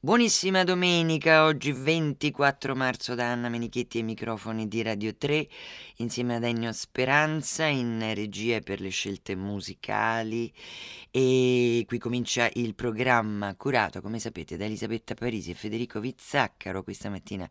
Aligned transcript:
Buonissima 0.00 0.62
domenica, 0.62 1.42
oggi 1.42 1.72
24 1.72 2.76
marzo 2.76 3.16
da 3.16 3.32
Anna 3.32 3.48
Menichetti 3.48 3.98
ai 3.98 4.04
microfoni 4.04 4.68
di 4.68 4.80
Radio 4.82 5.16
3 5.16 5.48
insieme 5.96 6.36
ad 6.36 6.44
Ennio 6.44 6.70
Speranza 6.70 7.64
in 7.64 8.12
regia 8.14 8.60
per 8.60 8.80
le 8.80 8.90
scelte 8.90 9.34
musicali. 9.34 10.52
E 11.10 11.82
qui 11.88 11.98
comincia 11.98 12.48
il 12.52 12.76
programma 12.76 13.56
curato 13.56 14.00
come 14.00 14.20
sapete 14.20 14.56
da 14.56 14.66
Elisabetta 14.66 15.14
Parisi 15.14 15.50
e 15.50 15.54
Federico 15.54 15.98
Vizzaccaro. 15.98 16.84
Questa 16.84 17.10
mattina 17.10 17.50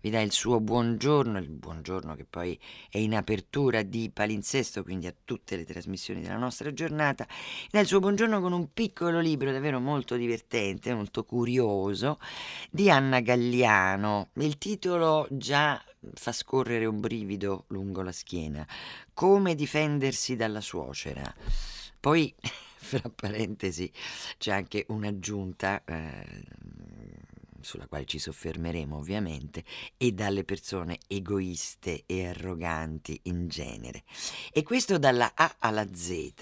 vi 0.00 0.10
dà 0.10 0.20
il 0.20 0.30
suo 0.30 0.60
buongiorno 0.60 1.36
il 1.38 1.50
buongiorno 1.50 2.14
che 2.14 2.26
poi 2.30 2.56
è 2.90 2.98
in 2.98 3.16
apertura 3.16 3.82
di 3.82 4.08
palinsesto 4.14 4.84
quindi 4.84 5.08
a 5.08 5.14
tutte 5.24 5.56
le 5.56 5.64
trasmissioni 5.64 6.20
della 6.20 6.36
nostra 6.36 6.72
giornata. 6.72 7.26
Dà 7.72 7.80
il 7.80 7.88
suo 7.88 7.98
buongiorno 7.98 8.40
con 8.40 8.52
un 8.52 8.72
piccolo 8.72 9.18
libro 9.18 9.50
davvero 9.50 9.80
molto 9.80 10.14
divertente 10.14 10.94
molto 10.94 11.24
curioso 11.24 11.86
di 12.70 12.90
Anna 12.90 13.20
Galliano 13.20 14.28
il 14.34 14.58
titolo 14.58 15.26
già 15.30 15.82
fa 16.14 16.32
scorrere 16.32 16.84
un 16.84 17.00
brivido 17.00 17.64
lungo 17.68 18.02
la 18.02 18.12
schiena. 18.12 18.66
Come 19.14 19.54
difendersi 19.54 20.36
dalla 20.36 20.60
suocera. 20.60 21.34
Poi, 22.00 22.32
fra 22.40 23.10
parentesi, 23.14 23.90
c'è 24.38 24.52
anche 24.52 24.84
un'aggiunta. 24.88 25.82
Eh, 25.84 26.44
sulla 27.60 27.86
quale 27.86 28.04
ci 28.04 28.18
soffermeremo 28.18 28.96
ovviamente, 28.96 29.64
e 29.96 30.12
dalle 30.12 30.44
persone 30.44 30.98
egoiste 31.06 32.04
e 32.06 32.26
arroganti 32.28 33.18
in 33.24 33.48
genere. 33.48 34.04
E 34.52 34.62
questo 34.62 34.98
dalla 34.98 35.32
A 35.34 35.56
alla 35.58 35.86
Z. 35.92 36.32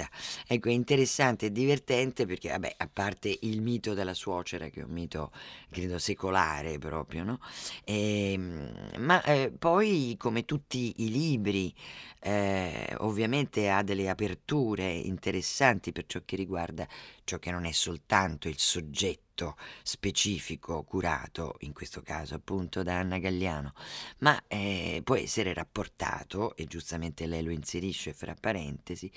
Ecco, 0.47 0.69
è 0.69 0.73
interessante 0.73 1.47
e 1.47 1.53
divertente 1.53 2.27
perché, 2.27 2.51
vabbè, 2.51 2.75
a 2.79 2.89
parte 2.93 3.37
il 3.43 3.61
mito 3.61 3.95
della 3.95 4.15
suocera, 4.15 4.69
che 4.69 4.81
è 4.81 4.85
un 4.85 4.93
mito, 4.93 5.33
credo, 5.77 5.99
secolare 5.99 6.79
proprio, 6.79 7.23
no? 7.23 7.39
E, 7.85 8.33
ehm, 8.33 8.93
ma 8.99 9.23
eh, 9.23 9.53
poi, 9.57 10.17
come 10.19 10.47
tutti 10.47 10.95
i 11.05 11.11
libri, 11.11 11.75
eh, 12.21 12.95
ovviamente 13.01 13.69
ha 13.69 13.83
delle 13.83 14.09
aperture 14.09 14.91
interessanti 14.91 15.93
per 15.93 16.07
ciò 16.07 16.23
che 16.25 16.37
riguarda 16.37 16.89
ciò 17.25 17.39
che 17.39 17.51
non 17.51 17.67
è 17.67 17.73
soltanto 17.73 18.49
il 18.49 18.59
soggetto 18.59 19.57
specifico 19.83 20.83
curato, 20.83 21.57
in 21.61 21.75
questo 21.75 22.01
caso 22.01 22.35
appunto 22.37 22.83
da 22.83 22.99
Anna 22.99 23.19
Galliano, 23.19 23.75
ma 24.19 24.43
eh, 24.49 25.03
può 25.05 25.17
essere 25.17 25.53
rapportato, 25.53 26.57
e 26.57 26.65
giustamente 26.65 27.27
lei 27.27 27.43
lo 27.43 27.51
inserisce 27.51 28.15
fra 28.15 28.35
parentesi, 28.35 29.11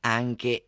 anche 0.00 0.64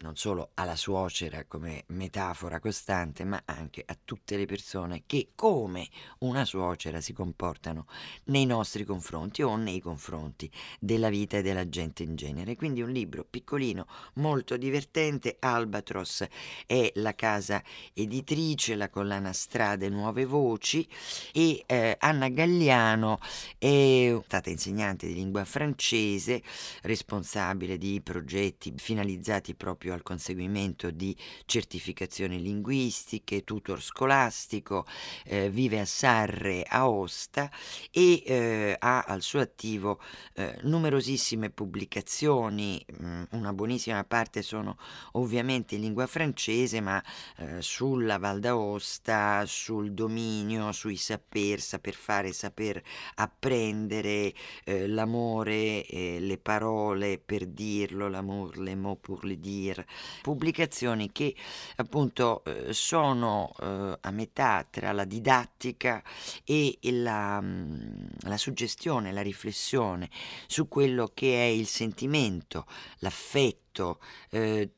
non 0.00 0.16
solo 0.16 0.50
alla 0.54 0.76
suocera 0.76 1.44
come 1.46 1.84
metafora 1.88 2.60
costante, 2.60 3.24
ma 3.24 3.42
anche 3.44 3.82
a 3.84 3.96
tutte 4.02 4.36
le 4.36 4.46
persone 4.46 5.02
che 5.06 5.30
come 5.34 5.88
una 6.18 6.44
suocera 6.44 7.00
si 7.00 7.12
comportano 7.12 7.86
nei 8.24 8.46
nostri 8.46 8.84
confronti 8.84 9.42
o 9.42 9.56
nei 9.56 9.80
confronti 9.80 10.50
della 10.78 11.08
vita 11.08 11.38
e 11.38 11.42
della 11.42 11.68
gente 11.68 12.02
in 12.02 12.16
genere. 12.16 12.56
Quindi 12.56 12.82
un 12.82 12.90
libro 12.90 13.26
piccolino, 13.28 13.86
molto 14.14 14.56
divertente, 14.56 15.36
Albatros 15.38 16.26
è 16.66 16.90
la 16.94 17.14
casa 17.14 17.62
editrice, 17.92 18.74
la 18.74 18.88
collana 18.88 19.32
Strade 19.32 19.88
Nuove 19.88 20.24
Voci 20.24 20.86
e 21.32 21.62
eh, 21.66 21.96
Anna 21.98 22.28
Galliano 22.28 23.18
è 23.58 24.18
stata 24.24 24.50
insegnante 24.50 25.06
di 25.06 25.14
lingua 25.14 25.44
francese, 25.44 26.42
responsabile 26.82 27.78
di 27.78 28.00
progetti 28.00 28.72
finalizzati 28.76 29.54
proprio 29.54 29.89
proprio 29.90 29.94
al 29.94 30.02
conseguimento 30.02 30.90
di 30.90 31.16
certificazioni 31.44 32.40
linguistiche, 32.40 33.44
tutor 33.44 33.82
scolastico, 33.82 34.86
eh, 35.24 35.50
vive 35.50 35.80
a 35.80 35.84
Sarre, 35.84 36.64
Aosta 36.68 37.50
e 37.90 38.22
eh, 38.24 38.76
ha 38.78 39.02
al 39.02 39.22
suo 39.22 39.40
attivo 39.40 40.00
eh, 40.34 40.58
numerosissime 40.62 41.50
pubblicazioni, 41.50 42.84
mh, 42.86 43.06
mm, 43.06 43.22
una 43.30 43.52
buonissima 43.52 44.04
parte 44.04 44.42
sono 44.42 44.76
ovviamente 45.12 45.74
in 45.74 45.82
lingua 45.82 46.06
francese, 46.06 46.80
ma 46.80 47.02
eh, 47.36 47.60
sulla 47.60 48.18
Val 48.18 48.40
d'Aosta, 48.40 49.44
sul 49.46 49.92
dominio, 49.92 50.72
sui 50.72 50.96
saper, 50.96 51.60
saper 51.60 51.94
fare, 51.94 52.32
saper 52.32 52.82
apprendere, 53.16 54.32
eh, 54.64 54.86
l'amore, 54.86 55.84
le 55.90 56.38
parole 56.38 57.18
per 57.18 57.46
dirlo, 57.46 58.08
l'amour, 58.08 58.56
le 58.58 58.76
mots 58.76 59.00
pour 59.00 59.24
le 59.24 59.38
dire, 59.38 59.79
pubblicazioni 60.22 61.12
che 61.12 61.34
appunto 61.76 62.42
eh, 62.44 62.72
sono 62.72 63.52
eh, 63.60 63.98
a 64.00 64.10
metà 64.10 64.66
tra 64.68 64.92
la 64.92 65.04
didattica 65.04 66.02
e 66.44 66.78
la, 66.82 67.40
mm, 67.40 68.06
la 68.22 68.36
suggestione, 68.36 69.12
la 69.12 69.22
riflessione 69.22 70.10
su 70.46 70.68
quello 70.68 71.10
che 71.14 71.34
è 71.34 71.46
il 71.46 71.66
sentimento, 71.66 72.66
l'affetto 72.98 73.69
tutto, 73.70 74.00
eh, 74.30 74.72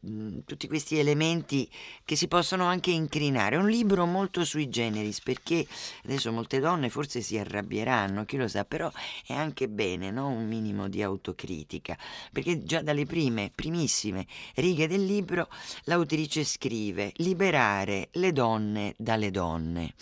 tutti 0.45 0.69
questi 0.69 0.99
elementi 0.99 1.69
che 2.05 2.15
si 2.15 2.29
possono 2.29 2.65
anche 2.65 2.91
incrinare. 2.91 3.57
Un 3.57 3.69
libro 3.69 4.07
molto 4.07 4.45
sui 4.45 4.69
generis 4.69 5.21
perché 5.21 5.67
adesso 6.05 6.31
molte 6.31 6.61
donne 6.61 6.91
forse 6.91 7.23
si 7.23 7.39
arrabbieranno, 7.39 8.25
chi 8.25 8.37
lo 8.37 8.49
sa, 8.49 8.65
però 8.65 8.91
è 9.27 9.33
anche 9.33 9.69
bene 9.69 10.11
no? 10.11 10.29
un 10.29 10.47
minimo 10.47 10.89
di 10.89 11.03
autocritica, 11.03 11.97
perché 12.31 12.63
già 12.63 12.83
dalle 12.83 13.07
prime, 13.07 13.51
primissime 13.55 14.27
righe 14.57 14.87
del 14.87 15.05
libro 15.05 15.49
l'autrice 15.85 16.45
scrive 16.45 17.13
liberare 17.17 18.09
le 18.13 18.33
donne 18.33 18.95
dalle 18.99 19.31
donne. 19.31 19.95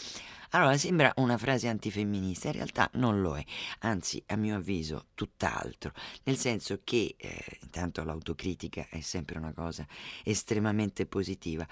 Allora 0.53 0.77
sembra 0.77 1.13
una 1.17 1.39
frase 1.39 1.69
antifemminista, 1.69 2.49
in 2.49 2.55
realtà 2.55 2.91
non 2.95 3.21
lo 3.21 3.37
è, 3.37 3.45
anzi 3.81 4.21
a 4.27 4.37
mio 4.37 4.57
avviso 4.57 5.07
tutt'altro, 5.15 5.93
nel 6.25 6.37
senso 6.37 6.81
che 6.83 7.15
eh, 7.17 7.59
intanto 7.63 8.03
l'autocritica 8.03 8.89
è 8.91 9.01
sempre 9.01 9.39
una 9.39 9.53
cosa 9.53 9.87
estremamente 10.25 11.07
positiva 11.07 11.65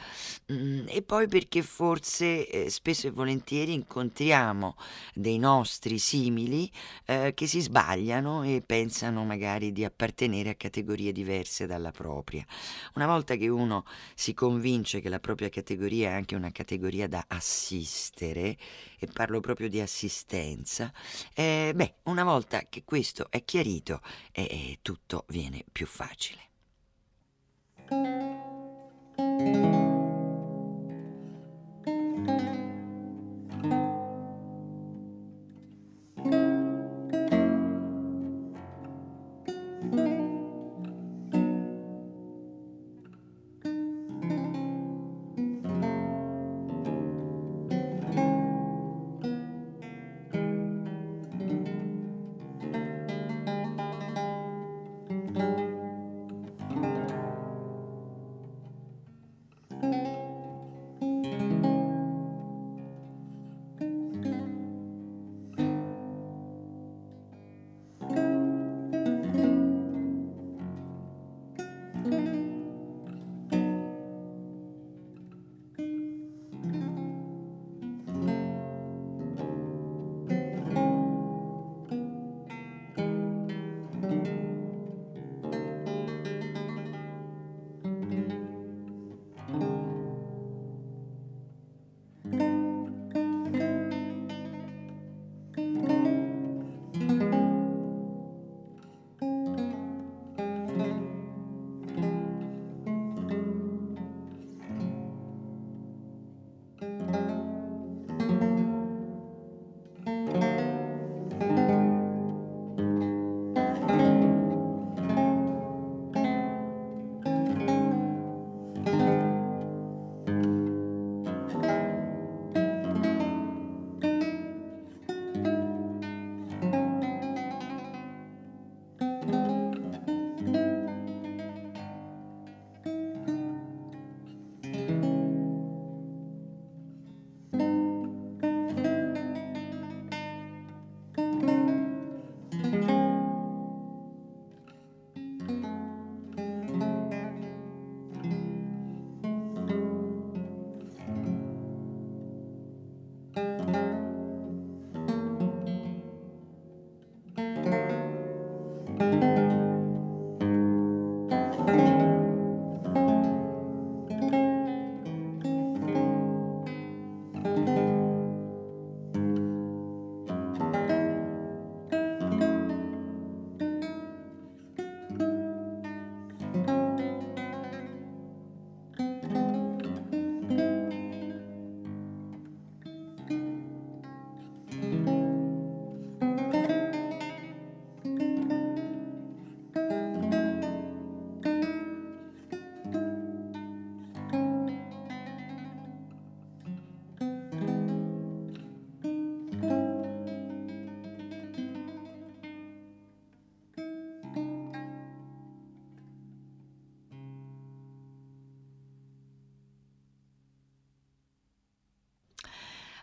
mm, 0.53 0.87
e 0.89 1.03
poi 1.03 1.27
perché 1.27 1.62
forse 1.62 2.49
eh, 2.49 2.71
spesso 2.71 3.09
e 3.09 3.11
volentieri 3.11 3.72
incontriamo 3.72 4.77
dei 5.12 5.39
nostri 5.39 5.99
simili 5.99 6.71
eh, 7.05 7.33
che 7.34 7.49
si 7.49 7.60
sbagliano 7.60 8.45
e 8.45 8.62
pensano 8.65 9.25
magari 9.25 9.72
di 9.72 9.84
appartenere 9.84 10.50
a 10.50 10.55
categorie 10.55 11.10
diverse 11.10 11.66
dalla 11.66 11.91
propria. 11.91 12.47
Una 12.95 13.06
volta 13.06 13.34
che 13.34 13.49
uno 13.49 13.84
si 14.15 14.34
convince 14.34 15.00
che 15.00 15.09
la 15.09 15.19
propria 15.19 15.49
categoria 15.49 16.10
è 16.10 16.12
anche 16.12 16.37
una 16.37 16.53
categoria 16.53 17.09
da 17.09 17.25
assistere, 17.27 18.56
e 18.98 19.06
parlo 19.12 19.40
proprio 19.40 19.68
di 19.68 19.80
assistenza, 19.80 20.92
eh, 21.34 21.72
beh, 21.74 21.94
una 22.04 22.24
volta 22.24 22.66
che 22.68 22.82
questo 22.84 23.28
è 23.30 23.44
chiarito, 23.44 24.00
eh, 24.32 24.78
tutto 24.82 25.24
viene 25.28 25.64
più 25.70 25.86
facile. 25.86 26.46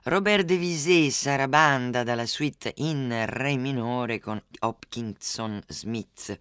Robert 0.07 0.45
de 0.45 0.57
Visé, 0.57 1.09
Sarabanda 1.09 2.03
dalla 2.03 2.27
suite 2.27 2.73
in 2.75 3.25
Re 3.25 3.57
minore 3.57 4.19
con 4.19 4.39
Hopkinson 4.59 5.63
Smith. 5.67 6.37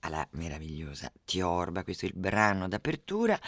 Alla 0.00 0.26
meravigliosa 0.30 1.12
Tiorba, 1.22 1.84
questo 1.84 2.06
è 2.06 2.08
il 2.08 2.14
brano 2.16 2.68
d'apertura 2.68 3.38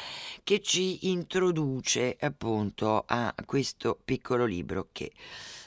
che 0.42 0.60
ci 0.60 1.08
introduce 1.08 2.14
appunto 2.20 3.04
a 3.06 3.34
questo 3.46 3.98
piccolo 4.04 4.44
libro 4.44 4.90
che 4.92 5.12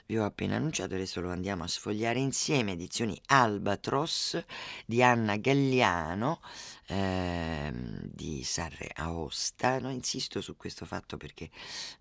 vi 0.06 0.20
ho 0.20 0.26
appena 0.26 0.58
annunciato, 0.58 0.94
adesso 0.94 1.20
lo 1.20 1.32
andiamo 1.32 1.64
a 1.64 1.68
sfogliare 1.68 2.20
insieme, 2.20 2.74
edizioni 2.74 3.20
Albatros 3.26 4.40
di 4.86 5.02
Anna 5.02 5.38
Galliano 5.38 6.40
eh, 6.88 7.72
di 7.74 8.44
Sarre 8.44 8.90
Aosta. 8.96 9.80
No, 9.80 9.92
insisto 9.92 10.42
su 10.42 10.56
questo 10.56 10.86
fatto 10.86 11.18
perché 11.18 11.50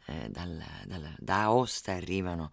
eh, 0.07 0.29
dal, 0.31 0.63
dal, 0.87 1.15
da 1.19 1.43
Aosta 1.43 1.93
arrivano, 1.93 2.53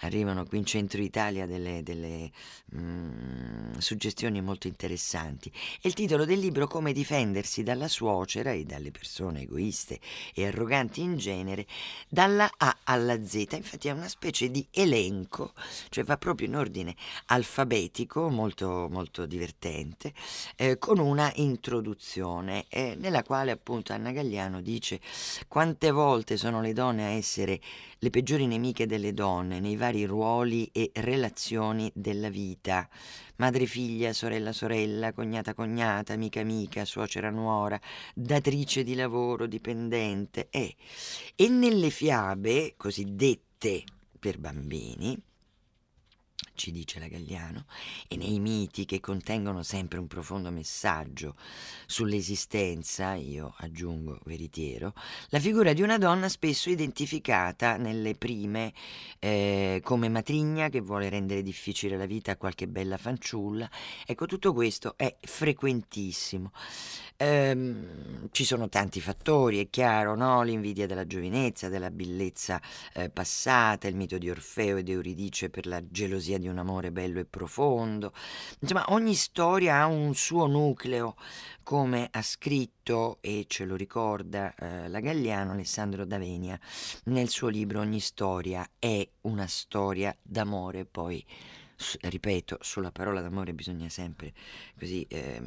arrivano, 0.00 0.44
qui 0.44 0.58
in 0.58 0.66
centro 0.66 1.00
Italia 1.00 1.46
delle, 1.46 1.82
delle 1.82 2.30
mh, 2.66 2.78
mm, 2.78 3.72
suggestioni 3.78 4.40
molto 4.40 4.66
interessanti. 4.66 5.52
E 5.80 5.88
il 5.88 5.94
titolo 5.94 6.24
del 6.24 6.38
libro 6.38 6.66
Come 6.66 6.92
difendersi 6.92 7.62
dalla 7.62 7.88
suocera 7.88 8.52
e 8.52 8.64
dalle 8.64 8.90
persone 8.90 9.42
egoiste 9.42 10.00
e 10.34 10.46
arroganti 10.46 11.00
in 11.02 11.16
genere, 11.16 11.66
dalla 12.08 12.50
A 12.56 12.78
alla 12.84 13.24
Z. 13.24 13.46
Infatti 13.52 13.88
è 13.88 13.92
una 13.92 14.08
specie 14.08 14.50
di 14.50 14.66
elenco 14.70 15.52
cioè 15.90 16.04
va 16.04 16.16
proprio 16.16 16.48
in 16.48 16.56
ordine 16.56 16.96
alfabetico, 17.26 18.28
molto, 18.28 18.88
molto 18.90 19.26
divertente, 19.26 20.12
eh, 20.56 20.78
con 20.78 20.98
una 20.98 21.30
introduzione 21.36 21.73
eh, 22.68 22.96
nella 22.98 23.22
quale 23.22 23.50
appunto 23.50 23.92
Anna 23.92 24.12
Gagliano 24.12 24.60
dice 24.60 25.00
quante 25.48 25.90
volte 25.90 26.36
sono 26.36 26.60
le 26.60 26.72
donne 26.72 27.04
a 27.04 27.08
essere 27.08 27.60
le 27.98 28.10
peggiori 28.10 28.46
nemiche 28.46 28.86
delle 28.86 29.14
donne 29.14 29.60
nei 29.60 29.76
vari 29.76 30.04
ruoli 30.04 30.68
e 30.72 30.90
relazioni 30.94 31.90
della 31.94 32.28
vita. 32.28 32.88
Madre 33.36 33.66
figlia, 33.66 34.12
sorella 34.12 34.52
sorella, 34.52 35.12
cognata 35.12 35.54
cognata, 35.54 36.12
amica 36.12 36.40
amica, 36.40 36.84
suocera 36.84 37.30
nuora, 37.30 37.80
datrice 38.14 38.84
di 38.84 38.94
lavoro, 38.94 39.46
dipendente. 39.46 40.48
Eh. 40.50 40.74
E 41.34 41.48
nelle 41.48 41.90
fiabe 41.90 42.74
cosiddette 42.76 43.82
per 44.18 44.38
bambini, 44.38 45.20
ci 46.54 46.70
dice 46.70 46.98
la 46.98 47.08
Galliano, 47.08 47.66
e 48.08 48.16
nei 48.16 48.38
miti 48.38 48.84
che 48.84 49.00
contengono 49.00 49.62
sempre 49.62 49.98
un 49.98 50.06
profondo 50.06 50.50
messaggio 50.50 51.36
sull'esistenza, 51.86 53.14
io 53.14 53.54
aggiungo 53.58 54.20
veritiero, 54.24 54.94
la 55.28 55.40
figura 55.40 55.72
di 55.72 55.82
una 55.82 55.98
donna 55.98 56.28
spesso 56.28 56.70
identificata 56.70 57.76
nelle 57.76 58.14
prime 58.14 58.72
eh, 59.18 59.80
come 59.82 60.08
matrigna 60.08 60.68
che 60.68 60.80
vuole 60.80 61.08
rendere 61.08 61.42
difficile 61.42 61.96
la 61.96 62.06
vita 62.06 62.32
a 62.32 62.36
qualche 62.36 62.66
bella 62.68 62.96
fanciulla. 62.96 63.68
Ecco, 64.06 64.26
tutto 64.26 64.52
questo 64.52 64.94
è 64.96 65.14
frequentissimo. 65.20 66.52
Ehm, 67.16 68.28
ci 68.32 68.44
sono 68.44 68.68
tanti 68.68 69.00
fattori, 69.00 69.60
è 69.60 69.70
chiaro, 69.70 70.16
no? 70.16 70.42
l'invidia 70.42 70.86
della 70.86 71.06
giovinezza, 71.06 71.68
della 71.68 71.90
bellezza 71.90 72.60
eh, 72.92 73.08
passata, 73.08 73.86
il 73.86 73.94
mito 73.94 74.18
di 74.18 74.28
Orfeo 74.30 74.78
ed 74.78 74.88
Euridice 74.88 75.48
per 75.48 75.66
la 75.66 75.80
gelosia 75.88 76.38
di 76.44 76.48
un 76.48 76.58
amore 76.58 76.92
bello 76.92 77.20
e 77.20 77.24
profondo. 77.24 78.12
Insomma, 78.60 78.84
ogni 78.88 79.14
storia 79.14 79.80
ha 79.80 79.86
un 79.86 80.14
suo 80.14 80.46
nucleo, 80.46 81.16
come 81.62 82.08
ha 82.10 82.20
scritto 82.20 83.16
e 83.22 83.46
ce 83.48 83.64
lo 83.64 83.74
ricorda 83.74 84.54
eh, 84.54 84.88
la 84.88 85.00
Galliano 85.00 85.52
Alessandro 85.52 86.04
Davenia 86.04 86.60
nel 87.04 87.28
suo 87.28 87.48
libro 87.48 87.80
Ogni 87.80 88.00
storia 88.00 88.68
è 88.78 89.06
una 89.22 89.46
storia 89.46 90.14
d'amore, 90.20 90.84
poi 90.84 91.24
ripeto, 92.02 92.58
sulla 92.60 92.92
parola 92.92 93.20
d'amore 93.22 93.54
bisogna 93.54 93.88
sempre 93.88 94.32
così 94.78 95.04
eh, 95.08 95.40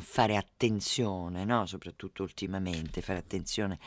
fare 0.00 0.36
attenzione, 0.36 1.44
no? 1.44 1.64
soprattutto 1.66 2.22
ultimamente, 2.22 3.00
fare 3.02 3.20
attenzione 3.20 3.78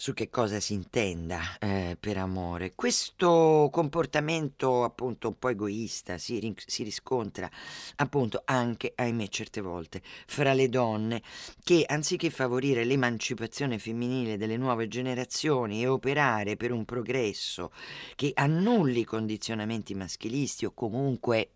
su 0.00 0.14
che 0.14 0.30
cosa 0.30 0.60
si 0.60 0.72
intenda 0.72 1.58
eh, 1.58 1.94
per 2.00 2.16
amore. 2.16 2.72
Questo 2.74 3.68
comportamento 3.70 4.82
appunto 4.82 5.28
un 5.28 5.38
po' 5.38 5.50
egoista 5.50 6.16
si, 6.16 6.54
si, 6.56 6.84
riscontra 6.84 7.50
appunto 7.96 8.40
anche, 8.46 8.94
ahimè, 8.96 9.28
certe 9.28 9.60
volte 9.60 10.00
fra 10.24 10.54
le 10.54 10.70
donne 10.70 11.20
che 11.62 11.84
anziché 11.86 12.30
favorire 12.30 12.84
l'emancipazione 12.84 13.78
femminile 13.78 14.38
delle 14.38 14.56
nuove 14.56 14.88
generazioni 14.88 15.82
e 15.82 15.86
operare 15.86 16.56
per 16.56 16.72
un 16.72 16.86
progresso 16.86 17.70
che 18.16 18.30
annulli 18.32 19.00
i 19.00 19.04
condizionamenti 19.04 19.94
maschilisti 19.94 20.64
o 20.64 20.72
comunque 20.72 21.50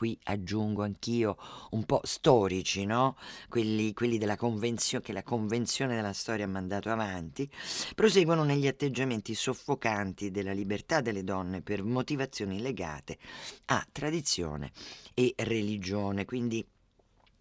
qui 0.00 0.18
aggiungo 0.22 0.82
anch'io 0.82 1.36
un 1.72 1.84
po' 1.84 2.00
storici, 2.04 2.86
no? 2.86 3.18
quelli, 3.50 3.92
quelli 3.92 4.16
che 5.02 5.12
la 5.12 5.22
convenzione 5.22 5.94
della 5.94 6.14
storia 6.14 6.46
ha 6.46 6.48
mandato 6.48 6.88
avanti, 6.88 7.46
proseguono 7.94 8.42
negli 8.42 8.66
atteggiamenti 8.66 9.34
soffocanti 9.34 10.30
della 10.30 10.52
libertà 10.52 11.02
delle 11.02 11.22
donne 11.22 11.60
per 11.60 11.82
motivazioni 11.82 12.62
legate 12.62 13.18
a 13.66 13.86
tradizione 13.92 14.72
e 15.12 15.34
religione. 15.36 16.24
Quindi 16.24 16.66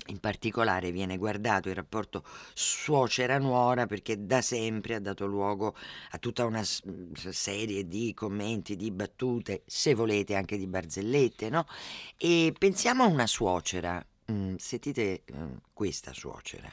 in 0.08 0.20
particolare 0.20 0.92
viene 0.92 1.18
guardato 1.18 1.70
il 1.70 1.76
rapporto 1.76 2.24
suocera-nuora 2.54 3.86
perché 3.86 4.26
da 4.26 4.42
sempre 4.42 4.96
ha 4.96 5.00
dato 5.00 5.26
luogo 5.26 5.76
a 6.12 6.18
tutta 6.18 6.46
una 6.46 6.64
serie 6.64 7.88
di 7.88 8.14
commenti, 8.14 8.76
di 8.76 8.92
battute, 8.92 9.64
se 9.66 9.94
volete 9.94 10.36
anche 10.36 10.58
di 10.58 10.68
barzellette, 10.68 11.50
no? 11.50 11.66
E 12.18 12.54
pensiamo 12.58 13.04
a 13.04 13.08
una 13.08 13.28
suocera, 13.28 14.04
mm, 14.32 14.56
sentite 14.56 15.24
mm, 15.32 15.56
questa 15.74 16.14
suocera. 16.14 16.72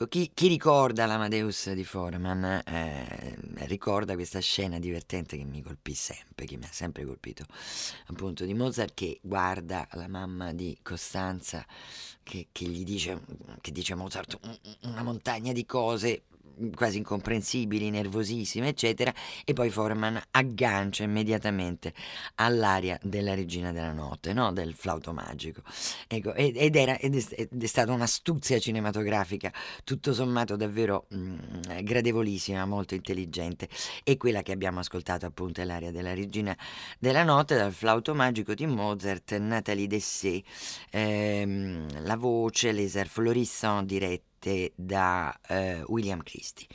Ecco, 0.00 0.08
chi, 0.08 0.30
chi 0.32 0.48
ricorda 0.48 1.04
l'Amadeus 1.04 1.72
di 1.72 1.84
Foreman 1.84 2.62
eh, 2.64 3.36
ricorda 3.66 4.14
questa 4.14 4.40
scena 4.40 4.78
divertente 4.78 5.36
che 5.36 5.44
mi 5.44 5.60
colpì 5.60 5.92
sempre, 5.92 6.46
che 6.46 6.56
mi 6.56 6.64
ha 6.64 6.72
sempre 6.72 7.04
colpito, 7.04 7.44
appunto 8.06 8.46
di 8.46 8.54
Mozart 8.54 8.94
che 8.94 9.18
guarda 9.20 9.86
la 9.92 10.08
mamma 10.08 10.54
di 10.54 10.78
Costanza 10.80 11.66
che, 12.22 12.46
che 12.50 12.64
gli 12.64 12.82
dice, 12.82 13.20
che 13.60 13.72
dice 13.72 13.94
Mozart 13.94 14.38
una 14.84 15.02
montagna 15.02 15.52
di 15.52 15.66
cose 15.66 16.22
quasi 16.74 16.98
incomprensibili, 16.98 17.90
nervosissime, 17.90 18.68
eccetera, 18.68 19.12
e 19.44 19.52
poi 19.52 19.70
Foreman 19.70 20.20
aggancia 20.32 21.02
immediatamente 21.02 21.92
all'aria 22.36 22.98
della 23.02 23.34
regina 23.34 23.72
della 23.72 23.92
notte, 23.92 24.32
no? 24.32 24.52
del 24.52 24.74
flauto 24.74 25.12
magico. 25.12 25.62
Ecco, 26.06 26.34
ed, 26.34 26.76
era, 26.76 26.98
ed 26.98 27.16
è, 27.16 27.48
ed 27.50 27.62
è 27.62 27.66
stata 27.66 27.92
un'astuzia 27.92 28.58
cinematografica 28.58 29.52
tutto 29.84 30.12
sommato 30.12 30.56
davvero 30.56 31.06
mh, 31.08 31.16
mm, 31.18 31.78
gradevolissima, 31.82 32.64
molto 32.64 32.94
intelligente, 32.94 33.68
e 34.04 34.16
quella 34.16 34.42
che 34.42 34.52
abbiamo 34.52 34.80
ascoltato 34.80 35.26
appunto 35.26 35.60
è 35.60 35.64
l'aria 35.64 35.90
della 35.90 36.14
regina 36.14 36.56
della 36.98 37.22
notte 37.22 37.56
dal 37.56 37.72
flauto 37.72 38.14
magico 38.14 38.54
di 38.54 38.66
Mozart, 38.66 39.36
Nathalie 39.38 39.86
Dessé, 39.86 40.42
ehm, 40.90 42.04
la 42.04 42.16
voce, 42.16 42.72
les 42.72 42.96
airs 42.96 43.10
florissants 43.10 43.86
diretti 43.86 44.29
scritte 44.40 44.72
da 44.74 45.38
eh, 45.46 45.82
William 45.86 46.22
Christie. 46.22 46.66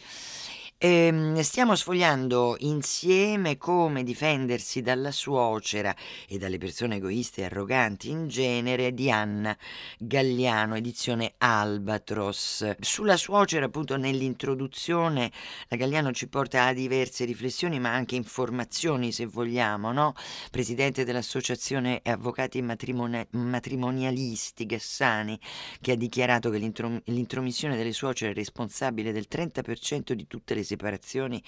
Ehm, 0.77 1.39
stiamo 1.39 1.73
sfogliando 1.73 2.57
insieme 2.59 3.57
come 3.57 4.03
difendersi 4.03 4.81
dalla 4.81 5.09
suocera 5.11 5.95
e 6.27 6.37
dalle 6.37 6.57
persone 6.57 6.97
egoiste 6.97 7.41
e 7.41 7.45
arroganti 7.45 8.09
in 8.09 8.27
genere 8.27 8.93
di 8.93 9.09
Anna 9.09 9.57
Galliano, 9.97 10.75
edizione 10.75 11.35
Albatros. 11.37 12.75
Sulla 12.81 13.15
suocera, 13.15 13.67
appunto, 13.67 13.95
nell'introduzione, 13.95 15.31
la 15.69 15.77
Galliano 15.77 16.11
ci 16.11 16.27
porta 16.27 16.65
a 16.65 16.73
diverse 16.73 17.23
riflessioni, 17.23 17.79
ma 17.79 17.93
anche 17.93 18.17
informazioni, 18.17 19.13
se 19.13 19.25
vogliamo, 19.25 19.93
no? 19.93 20.13
Presidente 20.51 21.05
dell'Associazione 21.05 22.01
Avvocati 22.03 22.61
Matrimoni- 22.61 23.25
Matrimonialisti 23.29 24.65
Gassani, 24.65 25.39
che 25.79 25.93
ha 25.93 25.95
dichiarato 25.95 26.49
che 26.49 26.57
l'introm- 26.57 27.01
l'intromissione 27.05 27.77
delle 27.77 27.93
suocere 27.93 28.31
è 28.31 28.33
responsabile 28.33 29.13
del 29.13 29.27
30% 29.29 30.13
di 30.13 30.27
tutte 30.27 30.53
le 30.53 30.63
separazioni 30.65 31.41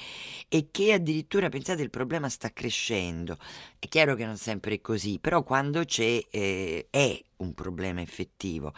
e 0.47 0.67
che 0.71 0.93
addirittura, 0.93 1.49
pensate, 1.49 1.81
il 1.81 1.89
problema 1.89 2.29
sta 2.29 2.51
crescendo. 2.51 3.37
È 3.79 3.87
chiaro 3.87 4.15
che 4.15 4.25
non 4.25 4.37
sempre 4.37 4.75
è 4.75 4.81
così, 4.81 5.19
però 5.19 5.43
quando 5.43 5.83
c'è 5.83 6.23
eh, 6.29 6.87
è 6.89 7.21
un 7.37 7.53
problema 7.53 8.01
effettivo. 8.01 8.73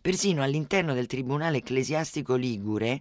Persino 0.00 0.42
all'interno 0.42 0.94
del 0.94 1.06
Tribunale 1.06 1.58
Ecclesiastico 1.58 2.34
Ligure, 2.34 3.00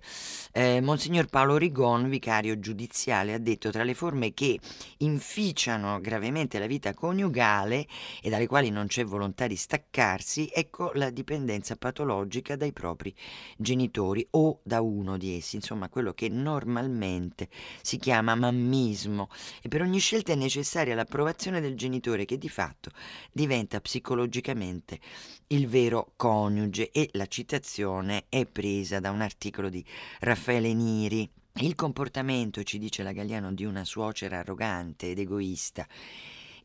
eh, 0.51 0.82
Monsignor 0.82 1.27
Paolo 1.27 1.58
Rigon, 1.58 2.10
vicario 2.10 2.60
giudiziale, 2.60 3.34
ha 3.34 3.38
detto 3.38 3.70
tra 3.70 3.84
le 3.84 3.93
forme 3.93 4.34
che 4.34 4.60
inficiano 4.98 6.00
gravemente 6.00 6.60
la 6.60 6.67
vita 6.67 6.93
coniugale 6.93 7.86
e 8.22 8.29
dalle 8.29 8.48
quali 8.48 8.70
non 8.70 8.88
c'è 8.88 9.03
volontà 9.03 9.48
di 9.48 9.55
staccarsi, 9.55 10.50
ecco 10.53 10.91
la 10.96 11.10
dipendenza 11.10 11.75
patologica 11.75 12.55
dai 12.55 12.74
propri 12.74 13.13
genitori 13.58 14.25
o 14.32 14.62
da 14.63 14.82
uno 14.82 15.17
di 15.17 15.38
essi, 15.38 15.55
insomma 15.55 15.89
quello 15.89 16.13
che 16.13 16.29
normalmente 16.29 17.50
si 17.82 17.98
chiama 17.98 18.36
mammismo 18.36 19.29
e 19.62 19.67
per 19.67 19.82
ogni 19.82 20.00
scelta 20.00 20.32
è 20.32 20.36
necessaria 20.36 20.96
l'approvazione 20.96 21.62
del 21.62 21.75
genitore 21.75 22.25
che 22.25 22.38
di 22.38 22.50
fatto 22.50 22.91
diventa 23.32 23.79
psicologicamente 23.79 25.00
il 25.48 25.67
vero 25.67 26.13
coniuge 26.15 26.91
e 26.91 27.10
la 27.13 27.27
citazione 27.27 28.25
è 28.29 28.45
presa 28.45 29.00
da 29.00 29.12
un 29.12 29.22
articolo 29.22 29.69
di 29.69 29.83
Raffaele 30.19 30.74
Niri. 30.74 31.29
Il 31.57 31.75
comportamento, 31.75 32.63
ci 32.63 32.79
dice 32.79 33.03
la 33.03 33.12
Galliano, 33.12 33.53
di 33.53 33.63
una 33.63 33.86
suocera 33.86 34.39
arrogante 34.39 35.12
ed 35.12 35.19
egoista 35.19 35.88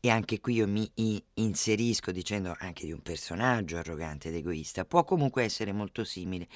e 0.01 0.09
anche 0.09 0.39
qui 0.39 0.55
io 0.55 0.67
mi 0.67 0.89
inserisco 1.33 2.11
dicendo 2.11 2.55
anche 2.59 2.85
di 2.85 2.91
un 2.91 3.01
personaggio 3.01 3.77
arrogante 3.77 4.29
ed 4.29 4.35
egoista, 4.35 4.85
può 4.85 5.03
comunque 5.03 5.43
essere 5.43 5.73
molto 5.73 6.03
simile 6.03 6.47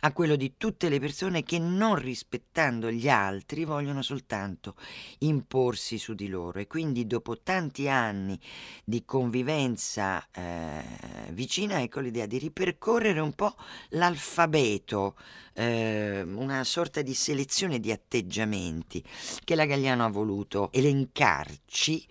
a 0.00 0.12
quello 0.12 0.36
di 0.36 0.54
tutte 0.56 0.88
le 0.88 1.00
persone 1.00 1.42
che 1.42 1.58
non 1.58 1.96
rispettando 1.96 2.90
gli 2.90 3.08
altri 3.08 3.64
vogliono 3.64 4.02
soltanto 4.02 4.76
imporsi 5.18 5.98
su 5.98 6.14
di 6.14 6.28
loro. 6.28 6.58
E 6.60 6.66
quindi 6.66 7.06
dopo 7.06 7.40
tanti 7.40 7.88
anni 7.88 8.38
di 8.84 9.04
convivenza 9.04 10.26
eh, 10.30 10.82
vicina 11.30 11.80
ecco 11.80 12.00
l'idea 12.00 12.26
di 12.26 12.38
ripercorrere 12.38 13.20
un 13.20 13.32
po' 13.32 13.54
l'alfabeto, 13.90 15.16
eh, 15.54 16.22
una 16.22 16.64
sorta 16.64 17.02
di 17.02 17.14
selezione 17.14 17.80
di 17.80 17.90
atteggiamenti 17.90 19.02
che 19.44 19.54
la 19.54 19.64
Galliano 19.64 20.04
ha 20.04 20.08
voluto 20.08 20.70
elencarci 20.72 22.06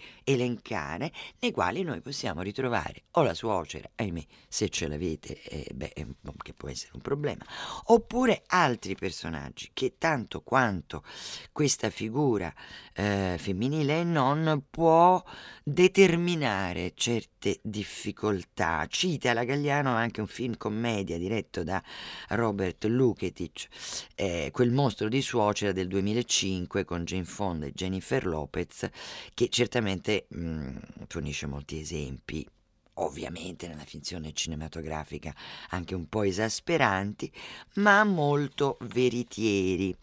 elencare, 0.81 1.11
nei 1.39 1.51
quali 1.51 1.83
noi 1.83 2.01
possiamo 2.01 2.41
ritrovare 2.41 3.03
o 3.11 3.23
la 3.23 3.33
suocera, 3.33 3.89
ahimè, 3.95 4.23
se 4.47 4.69
ce 4.69 4.87
l'avete, 4.87 5.41
eh, 5.43 5.71
beh, 5.73 5.93
che 6.41 6.53
può 6.53 6.69
essere 6.69 6.91
un 6.93 7.01
problema, 7.01 7.45
oppure 7.85 8.43
altri 8.47 8.95
personaggi 8.95 9.69
che 9.73 9.95
tanto 9.97 10.41
quanto 10.41 11.03
questa 11.51 11.89
figura 11.89 12.53
eh, 12.93 13.35
femminile 13.37 13.99
e 13.99 14.03
non 14.03 14.63
può 14.69 15.23
determinare 15.63 16.93
certe 16.95 17.59
difficoltà. 17.61 18.85
Cita 18.87 19.33
la 19.33 19.43
Gagliano 19.43 19.95
anche 19.95 20.21
un 20.21 20.27
film 20.27 20.57
commedia 20.57 21.17
diretto 21.17 21.63
da 21.63 21.81
Robert 22.29 22.85
Luketic, 22.85 23.67
eh, 24.15 24.49
quel 24.51 24.71
mostro 24.71 25.07
di 25.07 25.21
suocera 25.21 25.71
del 25.71 25.87
2005 25.87 26.85
con 26.85 27.03
Jane 27.03 27.25
Fonda 27.25 27.65
e 27.65 27.71
Jennifer 27.73 28.25
Lopez, 28.25 28.89
che 29.33 29.49
certamente 29.49 30.27
mh, 30.29 30.39
mm, 30.39 30.77
fornisce 31.07 31.47
molti 31.47 31.79
esempi 31.79 32.47
ovviamente 32.95 33.67
nella 33.67 33.85
finzione 33.85 34.33
cinematografica 34.33 35.33
anche 35.69 35.95
un 35.95 36.07
po' 36.07 36.23
esasperanti, 36.23 37.31
ma 37.75 38.03
molto 38.03 38.77
veritieri. 38.81 39.95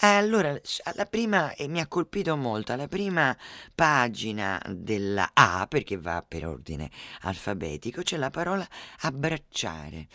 Allora, 0.00 0.58
alla 0.84 1.06
prima, 1.06 1.54
e 1.54 1.68
mi 1.68 1.80
ha 1.80 1.86
colpito 1.86 2.36
molto, 2.36 2.72
alla 2.72 2.88
prima 2.88 3.36
pagina 3.74 4.60
della 4.68 5.30
A, 5.32 5.66
perché 5.68 5.96
va 5.96 6.24
per 6.26 6.46
ordine 6.46 6.90
alfabetico, 7.20 8.02
c'è 8.02 8.16
la 8.16 8.30
parola 8.30 8.66
abbracciare. 9.00 10.08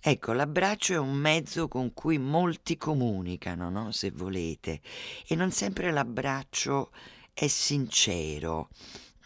Ecco, 0.00 0.32
l'abbraccio 0.32 0.92
è 0.92 0.98
un 0.98 1.14
mezzo 1.14 1.66
con 1.66 1.94
cui 1.94 2.18
molti 2.18 2.76
comunicano, 2.76 3.70
no? 3.70 3.90
se 3.90 4.10
volete, 4.10 4.80
e 5.26 5.34
non 5.34 5.50
sempre 5.50 5.90
l'abbraccio 5.90 6.92
è 7.32 7.48
sincero. 7.48 8.68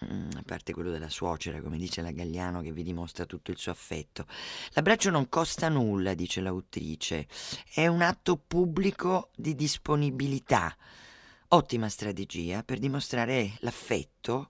Mm, 0.05 0.31
a 0.37 0.43
parte 0.45 0.73
quello 0.73 0.91
della 0.91 1.09
suocera, 1.09 1.61
come 1.61 1.77
dice 1.77 2.03
la 2.03 2.13
Gagliano, 2.13 2.63
che 2.63 2.73
vi 2.73 2.85
dimostra 2.85 3.27
tutto 3.27 3.51
il 3.51 3.59
suo 3.59 3.73
affetto. 3.73 4.27
L'abbraccio 4.75 5.11
non 5.11 5.29
costa 5.29 5.69
nulla, 5.69 6.15
dice 6.15 6.41
l'autrice, 6.41 7.27
è 7.75 7.87
un 7.89 8.03
atto 8.03 8.37
pubblico 8.37 9.31
di 9.35 9.57
disponibilità. 9.57 10.77
Ottima 11.49 11.89
strategia 11.89 12.63
per 12.63 12.79
dimostrare 12.79 13.57
l'affetto 13.61 14.49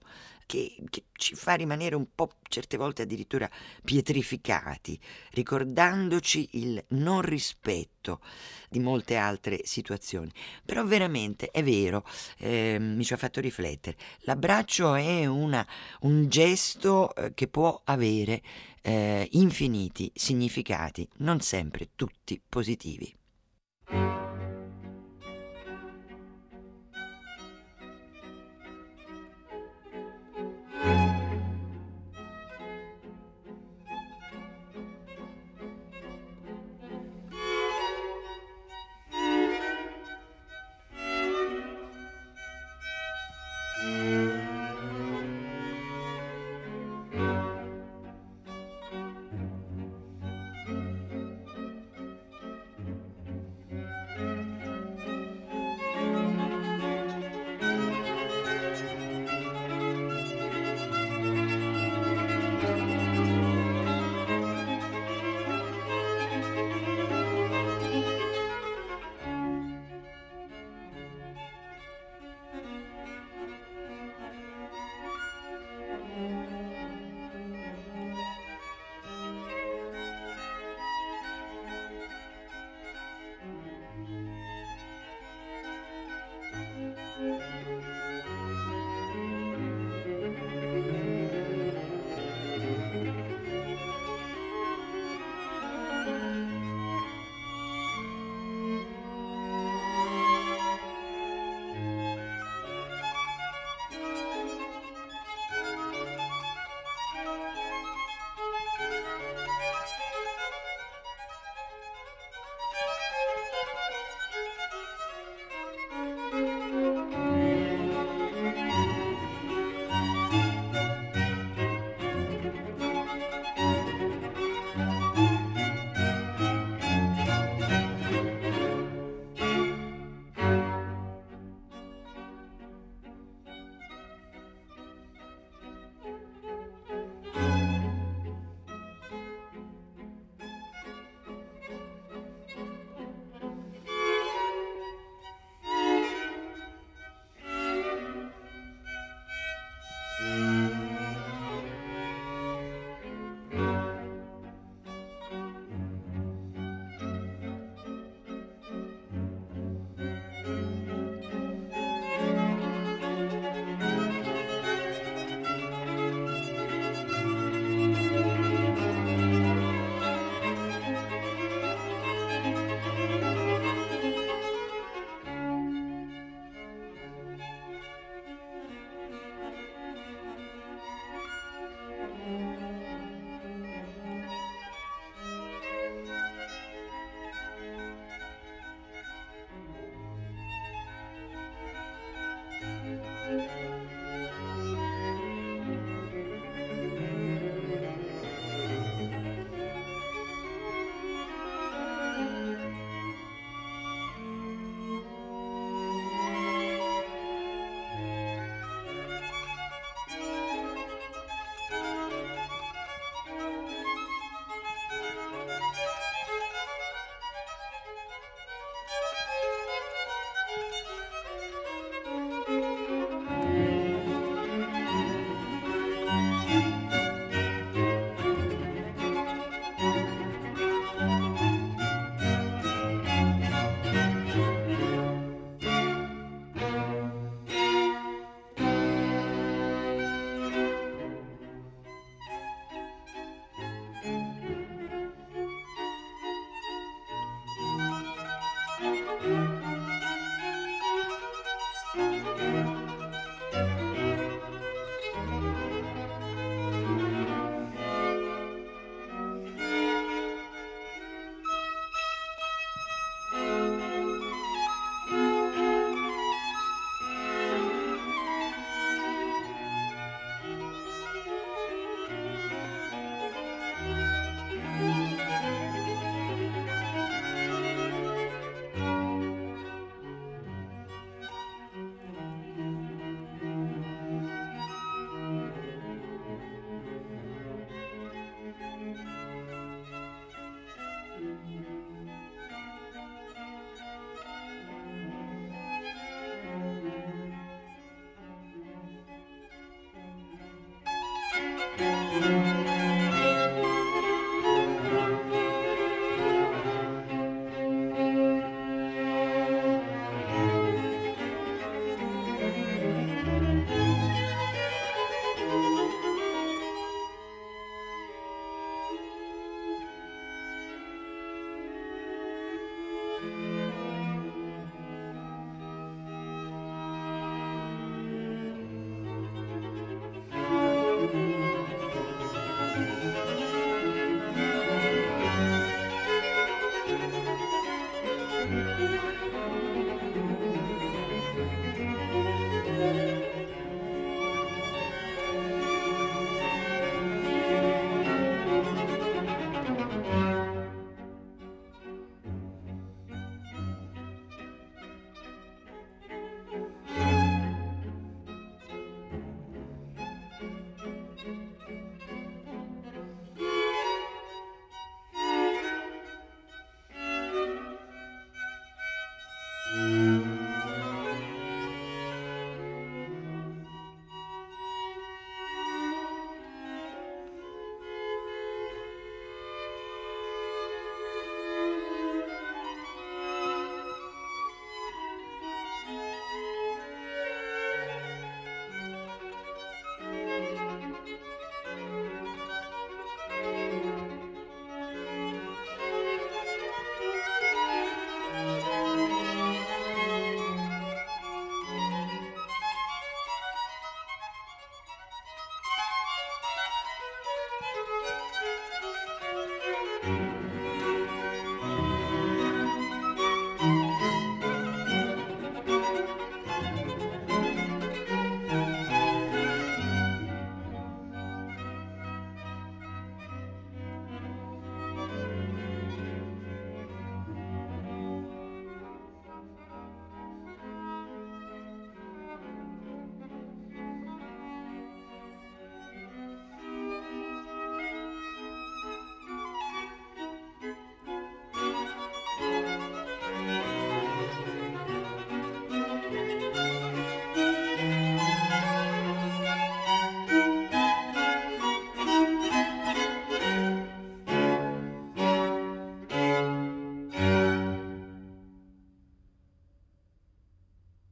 che, 0.49 0.75
che, 0.89 1.03
ci 1.11 1.35
fa 1.35 1.53
rimanere 1.53 1.95
un 1.95 2.07
po' 2.15 2.31
certe 2.49 2.75
volte 2.75 3.03
addirittura 3.03 3.47
pietrificati, 3.83 4.99
ricordandoci 5.33 6.49
il 6.53 6.83
non 6.89 7.21
rispetto 7.21 8.19
di 8.67 8.79
molte 8.79 9.15
altre 9.15 9.59
situazioni. 9.65 10.31
Però 10.65 10.83
veramente 10.83 11.51
è 11.51 11.61
vero, 11.61 12.03
eh, 12.39 12.77
mi 12.79 13.03
ci 13.03 13.13
ha 13.13 13.17
fatto 13.17 13.39
riflettere, 13.39 13.95
l'abbraccio 14.21 14.95
è 14.95 15.27
una, 15.27 15.65
un 16.01 16.27
gesto 16.29 17.13
eh, 17.13 17.35
che 17.35 17.47
può 17.47 17.79
avere 17.83 18.41
eh, 18.81 19.27
infiniti 19.33 20.11
significati, 20.15 21.07
non 21.17 21.41
sempre 21.41 21.89
tutti 21.95 22.41
positivi. 22.49 23.15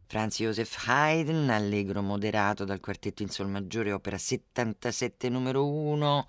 Franz 0.10 0.38
Joseph 0.39 0.88
Haydn, 0.88 1.50
allegro 1.50 2.02
moderato 2.02 2.63
dal 2.63 2.80
quartetto 2.80 3.24
in 3.24 3.30
sol 3.30 3.50
maggiore, 3.50 3.91
opera 3.91 4.17
77 4.17 5.28
numero 5.28 5.70
1, 5.70 6.26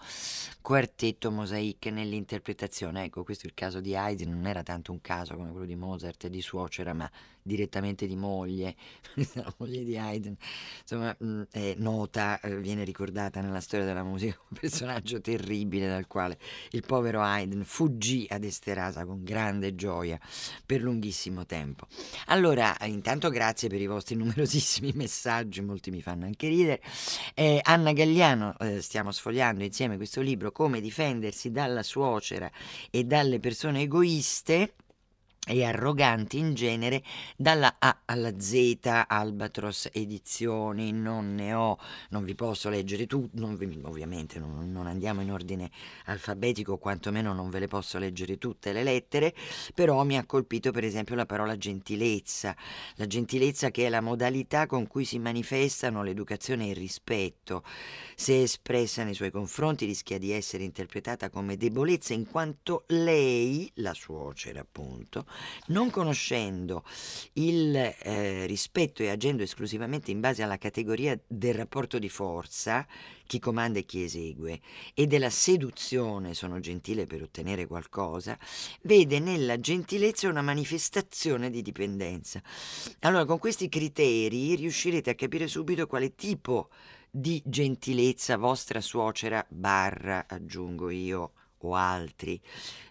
quartetto 0.61 1.31
Mosaic 1.31 1.87
nell'interpretazione. 1.87 3.05
Ecco, 3.05 3.23
questo 3.23 3.45
è 3.45 3.47
il 3.47 3.55
caso 3.55 3.79
di 3.79 3.95
Haydn, 3.95 4.33
non 4.33 4.47
era 4.49 4.64
tanto 4.64 4.91
un 4.91 5.01
caso 5.01 5.37
come 5.37 5.53
quello 5.53 5.64
di 5.64 5.77
Mozart 5.77 6.25
e 6.25 6.29
di 6.29 6.41
suocera, 6.41 6.93
ma 6.93 7.09
direttamente 7.49 8.07
di 8.07 8.15
moglie, 8.15 8.77
la 9.35 9.53
moglie 9.57 9.83
di 9.83 9.97
Haydn, 9.97 10.37
insomma 10.83 11.17
mm, 11.25 11.43
è 11.51 11.75
nota, 11.79 12.39
eh, 12.41 12.57
viene 12.59 12.85
ricordata 12.85 13.41
nella 13.41 13.61
storia 13.61 13.87
della 13.87 14.05
musica 14.05 14.39
un 14.49 14.59
personaggio 14.61 15.21
terribile 15.21 15.89
dal 15.89 16.07
quale 16.07 16.39
il 16.71 16.85
povero 16.87 17.23
Haydn 17.23 17.65
fuggì 17.65 18.27
ad 18.31 18.45
Esterasa 18.45 19.05
con 19.05 19.25
grande 19.25 19.75
gioia 19.75 20.21
per 20.65 20.83
lunghissimo 20.83 21.47
tempo. 21.47 21.87
Allora, 22.27 22.77
intanto 22.85 23.31
grazie 23.31 23.69
per 23.69 23.81
i 23.81 23.87
vostri 23.87 24.15
numerosissimi 24.15 24.93
messaggi, 24.95 25.61
molti 25.63 25.91
mi 25.91 26.03
fanno 26.03 26.27
anche 26.27 26.49
ridere. 26.49 26.83
Eh, 27.35 27.61
Anna 27.63 27.93
Galliano, 27.93 28.57
eh, 28.59 28.81
stiamo 28.83 29.11
sfogliando 29.11 29.65
insieme 29.65 29.97
questo 29.97 30.21
libro, 30.21 30.53
Come 30.53 30.81
difendersi 30.81 31.51
dalla 31.51 31.83
suocera 31.83 32.51
e 32.91 33.05
dalle 33.05 33.41
persone 33.41 33.83
egoiste 33.83 34.75
e 35.49 35.65
arroganti 35.65 36.39
in 36.39 36.55
genere 36.55 37.03
dalla 37.37 37.77
A 37.79 38.03
alla 38.05 38.39
Z 38.39 38.79
Albatros 39.07 39.89
Edizioni. 39.93 40.93
Non 40.93 41.35
ne 41.35 41.55
ho 41.55 41.79
non 42.11 42.25
vi 42.25 42.35
posso 42.35 42.69
leggere 42.69 43.07
tutte 43.07 43.41
ovviamente 43.43 44.39
non, 44.39 44.71
non, 44.71 44.87
andiamo 44.87 45.21
in 45.23 45.33
ordine 45.33 45.71
alfabetico 46.07 46.79
quantomeno 46.79 47.33
non 47.33 47.51
ve 47.51 47.61
le 47.61 47.69
posso 47.69 47.99
leggere 47.99 48.39
tutte 48.39 48.73
le 48.73 48.83
lettere 48.83 49.35
però 49.75 50.05
mi 50.05 50.19
ha 50.19 50.25
colpito 50.25 50.71
per 50.73 50.85
esempio 50.85 51.15
la 51.15 51.27
parola 51.27 51.57
gentilezza. 51.57 52.55
La 52.97 53.07
gentilezza 53.07 53.71
che 53.71 53.87
è 53.87 53.89
la 53.89 54.01
modalità 54.01 54.67
con 54.67 54.87
cui 54.87 55.05
si 55.05 55.19
manifestano 55.19 56.03
l'educazione 56.03 56.67
e 56.67 56.71
il 56.71 56.77
rispetto. 56.77 57.63
Se 58.15 58.43
espressa 58.43 59.05
nei 59.05 59.15
suoi 59.15 59.31
confronti 59.31 59.85
rischia 59.85 60.19
di 60.19 60.33
essere 60.33 60.65
interpretata 60.65 61.31
come 61.31 61.57
debolezza 61.57 62.13
in 62.13 62.27
quanto 62.29 62.85
lei 62.89 63.71
la 63.77 63.95
suocera 63.95 64.61
appunto 64.61 65.27
non 65.66 65.90
conoscendo 65.90 66.85
il 67.35 67.74
eh, 67.74 68.46
rispetto 68.46 69.03
e 69.03 69.11
agendo 69.11 69.42
esclusivamente 69.42 70.11
in 70.11 70.20
base 70.20 70.42
alla 70.42 70.59
categoria 70.59 71.18
del 71.27 71.55
rapporto 71.55 71.98
di 71.98 72.09
forza, 72.09 72.87
chi 73.27 73.38
comanda 73.38 73.79
e 73.79 73.85
chi 73.85 74.03
esegue, 74.03 74.61
e 74.94 75.07
della 75.07 75.31
seduzione, 75.31 76.35
sono 76.35 76.61
gentile 76.61 77.07
per 77.07 77.22
ottenere 77.22 77.66
qualcosa, 77.66 78.38
vede 78.83 79.18
nella 79.20 79.61
gentilezza 79.61 80.29
una 80.29 80.42
manifestazione 80.42 81.51
di 81.51 81.62
dipendenza. 81.62 82.42
Allora, 83.01 83.27
con 83.27 83.38
questi 83.38 83.68
criteri 83.68 84.55
riuscirete 84.55 85.11
a 85.11 85.14
capire 85.14 85.46
subito 85.46 85.87
quale 85.87 86.14
tipo 86.14 86.70
di 87.11 87.42
gentilezza 87.44 88.37
vostra 88.37 88.81
suocera 88.81 89.44
barra, 89.48 90.27
aggiungo 90.29 90.90
io, 90.90 91.33
o 91.61 91.75
altri 91.75 92.40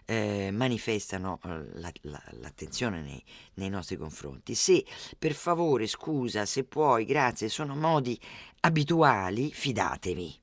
eh, 0.04 0.50
manifestano 0.52 1.40
eh, 1.44 1.78
la, 1.78 1.92
la, 2.02 2.22
l'attenzione 2.40 3.02
nei, 3.02 3.22
nei, 3.54 3.68
nostri 3.68 3.96
confronti. 3.96 4.54
Se 4.54 4.84
per 5.18 5.34
favore, 5.34 5.86
scusa, 5.86 6.44
se 6.46 6.64
puoi, 6.64 7.04
grazie, 7.04 7.48
sono 7.48 7.74
modi 7.74 8.18
abituali, 8.60 9.50
fidatevi. 9.50 10.40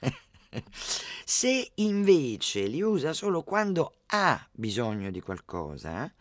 se 1.24 1.70
invece 1.74 2.66
li 2.66 2.82
usa 2.82 3.12
solo 3.12 3.42
quando 3.42 3.96
ha 4.06 4.46
bisogno 4.52 5.10
di 5.10 5.20
qualcosa, 5.20 6.12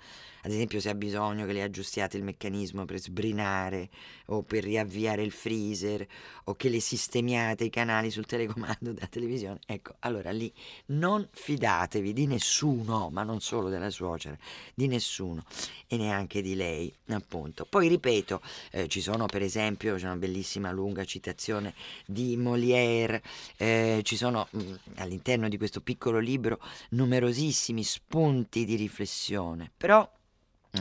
ad 0.46 0.52
esempio 0.52 0.80
se 0.80 0.90
ha 0.90 0.94
bisogno 0.94 1.48
che 1.48 1.54
le 1.54 1.64
aggiustiate 1.64 2.18
il 2.18 2.24
meccanismo 2.24 2.86
per 2.86 3.00
sbrinare 3.00 3.90
o 4.28 4.44
per 4.44 4.64
riavviare 4.64 5.24
il 5.24 5.32
freezer 5.32 6.06
o 6.44 6.56
che 6.56 6.70
le 6.70 6.80
sistemiate 6.80 7.64
i 7.64 7.72
canali 7.72 8.12
sul 8.12 8.28
telecomando 8.28 8.92
della 8.94 9.08
televisione, 9.08 9.60
ecco, 9.66 9.96
allora 10.00 10.30
lì 10.30 10.54
non 10.88 11.28
fidatevi 11.32 12.14
di 12.14 12.28
nessuno, 12.28 13.10
ma 13.10 13.24
non 13.24 13.42
solo 13.42 13.70
della 13.70 13.90
suocera, 13.90 14.38
di 14.76 14.86
nessuno 14.86 15.44
e 15.88 15.98
neanche 15.98 16.44
di 16.44 16.54
lei, 16.54 16.94
appunto. 17.08 17.66
Poi 17.66 17.88
ripeto, 17.88 18.40
eh, 18.70 18.88
ci 18.88 19.02
sono 19.02 19.26
per 19.26 19.42
esempio, 19.42 19.96
c'è 19.96 20.06
una 20.06 20.16
bellissima 20.16 20.72
lunga 20.72 21.06
citazione 21.06 21.74
di 22.06 22.38
Molière, 22.38 23.24
eh, 23.58 24.02
ci 24.04 24.16
sono 24.16 24.48
mh, 24.52 24.60
mm, 24.60 24.74
all'interno 24.98 25.50
di 25.50 25.58
questo 25.58 25.82
piccolo 25.82 26.20
libro 26.20 26.60
numerosissimi 26.90 27.84
spunti 27.84 28.64
di 28.64 28.76
riflessione, 28.76 29.72
però 29.76 30.08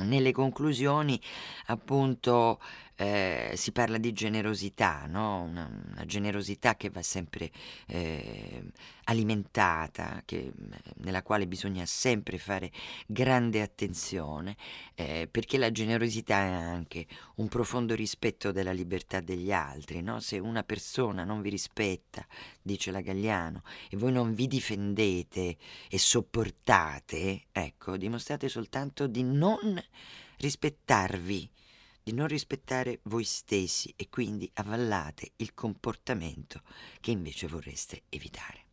nelle 0.02 0.32
conclusioni 0.32 1.20
appunto 1.66 2.60
eh, 2.96 3.52
si 3.56 3.72
parla 3.72 3.98
di 3.98 4.12
generosità, 4.12 5.06
no? 5.06 5.42
una, 5.42 5.68
una, 5.92 6.04
generosità 6.04 6.76
che 6.76 6.90
va 6.90 7.02
sempre 7.02 7.50
eh, 7.88 8.62
alimentata, 9.04 10.22
che, 10.24 10.52
nella 10.98 11.22
quale 11.22 11.46
bisogna 11.46 11.86
sempre 11.86 12.38
fare 12.38 12.70
grande 13.06 13.62
attenzione, 13.62 14.56
eh, 14.94 15.28
perché 15.30 15.58
la 15.58 15.72
generosità 15.72 16.36
è 16.36 16.52
anche 16.52 17.06
un 17.36 17.48
profondo 17.48 17.94
rispetto 17.94 18.52
della 18.52 18.72
libertà 18.72 19.20
degli 19.20 19.52
altri. 19.52 20.00
No? 20.00 20.20
Se 20.20 20.38
una 20.38 20.62
persona 20.62 21.24
non 21.24 21.42
vi 21.42 21.50
rispetta, 21.50 22.24
dice 22.62 22.90
la 22.92 23.00
Galliano, 23.00 23.62
e 23.90 23.96
voi 23.96 24.12
non 24.12 24.34
vi 24.34 24.46
difendete 24.46 25.56
e 25.88 25.98
sopportate, 25.98 27.46
ecco, 27.50 27.96
dimostrate 27.96 28.48
soltanto 28.48 29.06
di 29.08 29.24
non 29.24 29.82
rispettarvi 30.36 31.50
di 32.04 32.12
non 32.12 32.26
rispettare 32.26 33.00
voi 33.04 33.24
stessi 33.24 33.92
e 33.96 34.10
quindi 34.10 34.48
avvallate 34.54 35.32
il 35.36 35.54
comportamento 35.54 36.60
che 37.00 37.10
invece 37.10 37.48
vorreste 37.48 38.02
evitare. 38.10 38.63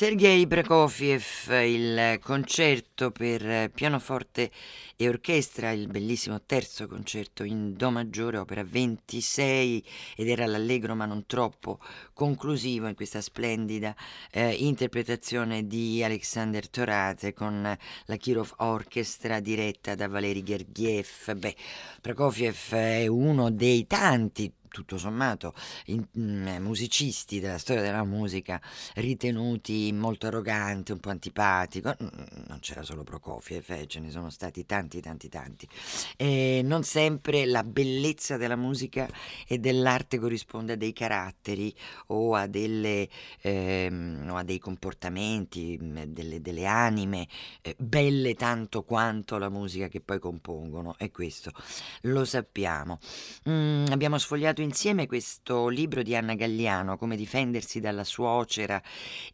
Sergei 0.00 0.46
Prokofiev, 0.46 1.50
il 1.62 2.18
concerto 2.22 3.10
per 3.10 3.70
pianoforte 3.70 4.50
e 4.96 5.06
orchestra, 5.06 5.72
il 5.72 5.88
bellissimo 5.88 6.40
terzo 6.40 6.88
concerto 6.88 7.44
in 7.44 7.74
Do 7.74 7.90
maggiore, 7.90 8.38
opera 8.38 8.64
26 8.64 9.84
ed 10.16 10.30
era 10.30 10.46
l'allegro 10.46 10.94
ma 10.94 11.04
non 11.04 11.26
troppo 11.26 11.80
conclusivo 12.14 12.86
in 12.86 12.94
questa 12.94 13.20
splendida 13.20 13.94
eh, 14.30 14.52
interpretazione 14.52 15.66
di 15.66 16.02
Alexander 16.02 16.66
Torate 16.70 17.34
con 17.34 17.60
la 18.06 18.16
Kirov 18.16 18.54
Orchestra 18.56 19.38
diretta 19.38 19.94
da 19.94 20.08
Valery 20.08 20.42
Gergiev. 20.42 21.34
Beh, 21.34 21.54
Prokofiev 22.00 22.70
è 22.70 23.06
uno 23.06 23.50
dei 23.50 23.86
tanti 23.86 24.50
tutto 24.70 24.96
sommato 24.98 25.54
in, 25.86 26.06
mm, 26.18 26.56
musicisti 26.62 27.40
della 27.40 27.58
storia 27.58 27.82
della 27.82 28.04
musica 28.04 28.60
ritenuti 28.94 29.92
molto 29.92 30.26
arroganti, 30.28 30.92
un 30.92 31.00
po' 31.00 31.10
antipatico, 31.10 31.94
non 31.98 32.58
c'era 32.60 32.82
solo 32.82 33.04
Prokofiev, 33.04 33.70
eh, 33.70 33.86
ce 33.86 34.00
ne 34.00 34.10
sono 34.10 34.30
stati 34.30 34.64
tanti 34.64 35.00
tanti 35.00 35.28
tanti. 35.28 35.68
E 36.16 36.62
non 36.64 36.82
sempre 36.84 37.44
la 37.46 37.64
bellezza 37.64 38.36
della 38.36 38.56
musica 38.56 39.08
e 39.46 39.58
dell'arte 39.58 40.18
corrisponde 40.18 40.72
a 40.74 40.76
dei 40.76 40.92
caratteri 40.92 41.74
o 42.08 42.34
a, 42.34 42.46
delle, 42.46 43.08
ehm, 43.40 44.28
o 44.30 44.36
a 44.36 44.42
dei 44.42 44.58
comportamenti, 44.58 45.78
mm, 45.80 46.02
delle, 46.08 46.40
delle 46.40 46.66
anime 46.66 47.26
eh, 47.62 47.74
belle 47.78 48.34
tanto 48.34 48.82
quanto 48.82 49.38
la 49.38 49.48
musica 49.48 49.88
che 49.88 50.00
poi 50.00 50.18
compongono 50.18 50.94
e 50.98 51.10
questo 51.10 51.52
lo 52.02 52.24
sappiamo. 52.24 52.98
Mm, 53.48 53.86
abbiamo 53.90 54.18
sfogliato 54.18 54.59
letto 54.60 54.62
insieme 54.62 55.06
questo 55.06 55.68
libro 55.68 56.02
di 56.02 56.14
Anna 56.14 56.34
Galliano, 56.34 56.96
Come 56.96 57.16
difendersi 57.16 57.80
dalla 57.80 58.04
suocera 58.04 58.80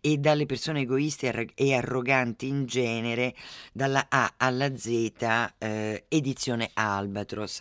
e 0.00 0.18
dalle 0.18 0.46
persone 0.46 0.80
egoiste 0.80 1.48
e 1.54 1.74
arroganti 1.74 2.46
in 2.46 2.66
genere, 2.66 3.34
dalla 3.72 4.06
A 4.08 4.34
alla 4.36 4.74
Z, 4.76 5.12
eh, 5.58 6.04
edizione 6.08 6.70
Albatros. 6.72 7.60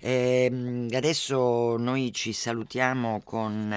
Eh, 0.00 0.86
adesso 0.92 1.76
noi 1.76 2.12
ci 2.12 2.32
salutiamo 2.32 3.20
con 3.24 3.68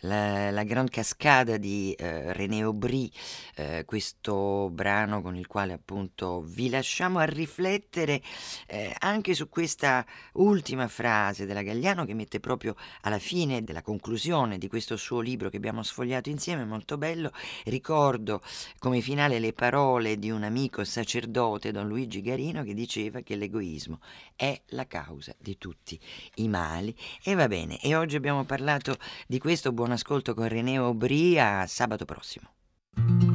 la, 0.00 0.50
la 0.50 0.64
Grande 0.64 0.90
Cascada 0.90 1.56
di 1.56 1.92
eh, 1.92 2.32
René 2.32 2.62
Aubry, 2.62 3.10
eh, 3.56 3.84
questo 3.86 4.68
brano 4.70 5.22
con 5.22 5.36
il 5.36 5.46
quale 5.46 5.72
appunto 5.72 6.42
vi 6.42 6.68
lasciamo 6.68 7.18
a 7.18 7.24
riflettere 7.24 8.20
eh, 8.66 8.94
anche 8.98 9.34
su 9.34 9.48
questa 9.48 10.04
ultima 10.34 10.88
frase 10.88 11.46
della 11.46 11.62
Galliano 11.62 12.04
che 12.04 12.14
mette 12.14 12.40
proprio 12.40 12.71
alla 13.02 13.18
fine 13.18 13.62
della 13.64 13.82
conclusione 13.82 14.58
di 14.58 14.68
questo 14.68 14.96
suo 14.96 15.20
libro 15.20 15.48
che 15.48 15.56
abbiamo 15.56 15.82
sfogliato 15.82 16.28
insieme, 16.28 16.64
molto 16.64 16.98
bello. 16.98 17.30
Ricordo 17.64 18.40
come 18.78 19.00
finale 19.00 19.38
le 19.38 19.52
parole 19.52 20.18
di 20.18 20.30
un 20.30 20.42
amico 20.42 20.84
sacerdote, 20.84 21.72
Don 21.72 21.88
Luigi 21.88 22.20
Garino, 22.20 22.62
che 22.62 22.74
diceva 22.74 23.20
che 23.20 23.36
l'egoismo 23.36 24.00
è 24.36 24.60
la 24.68 24.86
causa 24.86 25.34
di 25.38 25.58
tutti 25.58 25.98
i 26.36 26.48
mali. 26.48 26.94
E 27.22 27.34
va 27.34 27.48
bene, 27.48 27.80
e 27.80 27.94
oggi 27.94 28.16
abbiamo 28.16 28.44
parlato 28.44 28.96
di 29.26 29.38
questo 29.38 29.72
buon 29.72 29.92
ascolto 29.92 30.34
con 30.34 30.48
René 30.48 30.76
Aubry 30.76 31.38
a 31.38 31.66
sabato 31.66 32.04
prossimo. 32.04 33.31